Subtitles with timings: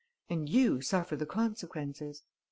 [0.31, 2.23] And you suffer the consequences.